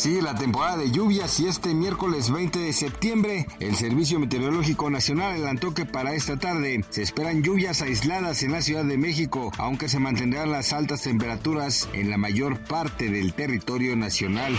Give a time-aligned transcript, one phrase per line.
[0.00, 5.32] Sigue la temporada de lluvias y este miércoles 20 de septiembre el Servicio Meteorológico Nacional
[5.32, 9.90] adelantó que para esta tarde se esperan lluvias aisladas en la Ciudad de México, aunque
[9.90, 14.58] se mantendrán las altas temperaturas en la mayor parte del territorio nacional.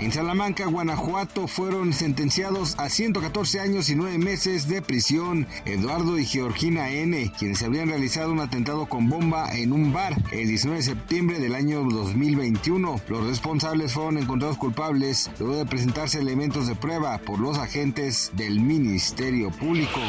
[0.00, 6.26] En Salamanca, Guanajuato, fueron sentenciados a 114 años y 9 meses de prisión Eduardo y
[6.26, 10.84] Georgina N., quienes habían realizado un atentado con bomba en un bar el 19 de
[10.84, 13.00] septiembre del año 2021.
[13.08, 18.60] Los responsables fueron encontrados culpables luego de presentarse elementos de prueba por los agentes del
[18.60, 20.00] Ministerio Público.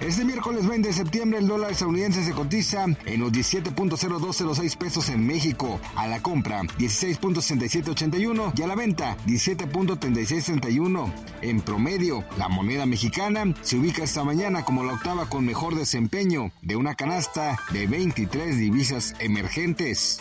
[0.00, 5.26] Este miércoles 20 de septiembre el dólar estadounidense se cotiza en los 17.0206 pesos en
[5.26, 11.12] México, a la compra 16.6781 y a la venta 17.3631.
[11.42, 16.50] En promedio, la moneda mexicana se ubica esta mañana como la octava con mejor desempeño
[16.62, 20.20] de una canasta de 23 divisas emergentes.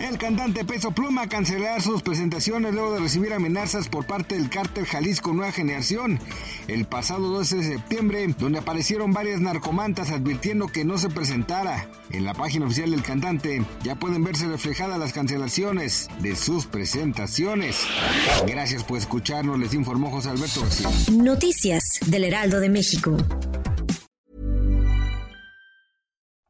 [0.00, 4.86] El cantante Peso Pluma cancelará sus presentaciones luego de recibir amenazas por parte del cártel
[4.86, 6.18] Jalisco Nueva Generación
[6.68, 11.86] el pasado 12 de septiembre, donde aparecieron varias narcomantas advirtiendo que no se presentara.
[12.12, 17.76] En la página oficial del cantante ya pueden verse reflejadas las cancelaciones de sus presentaciones.
[18.46, 20.88] Gracias por escucharnos, les informó José Alberto García.
[21.12, 23.18] Noticias del Heraldo de México.